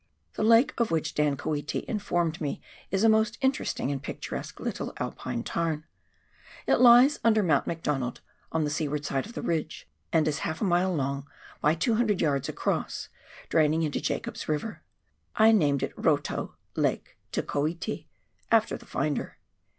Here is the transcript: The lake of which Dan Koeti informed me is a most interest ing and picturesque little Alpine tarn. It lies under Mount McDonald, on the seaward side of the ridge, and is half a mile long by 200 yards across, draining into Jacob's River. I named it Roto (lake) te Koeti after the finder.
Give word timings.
The 0.33 0.41
lake 0.41 0.73
of 0.79 0.89
which 0.89 1.13
Dan 1.13 1.37
Koeti 1.37 1.85
informed 1.87 2.41
me 2.41 2.59
is 2.89 3.03
a 3.03 3.07
most 3.07 3.37
interest 3.39 3.79
ing 3.79 3.91
and 3.91 4.01
picturesque 4.01 4.59
little 4.59 4.93
Alpine 4.97 5.43
tarn. 5.43 5.85
It 6.65 6.77
lies 6.77 7.19
under 7.23 7.43
Mount 7.43 7.67
McDonald, 7.67 8.19
on 8.51 8.63
the 8.63 8.71
seaward 8.71 9.05
side 9.05 9.27
of 9.27 9.33
the 9.33 9.43
ridge, 9.43 9.87
and 10.11 10.27
is 10.27 10.39
half 10.39 10.59
a 10.59 10.63
mile 10.63 10.91
long 10.91 11.27
by 11.61 11.75
200 11.75 12.19
yards 12.19 12.49
across, 12.49 13.09
draining 13.49 13.83
into 13.83 14.01
Jacob's 14.01 14.49
River. 14.49 14.81
I 15.35 15.51
named 15.51 15.83
it 15.83 15.93
Roto 15.95 16.55
(lake) 16.75 17.19
te 17.31 17.43
Koeti 17.43 18.07
after 18.51 18.77
the 18.77 18.87
finder. 18.87 19.37